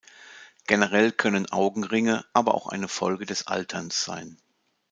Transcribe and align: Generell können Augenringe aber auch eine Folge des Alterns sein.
Generell 0.65 1.11
können 1.11 1.51
Augenringe 1.51 2.25
aber 2.33 2.55
auch 2.55 2.65
eine 2.69 2.87
Folge 2.87 3.27
des 3.27 3.45
Alterns 3.45 4.03
sein. 4.03 4.41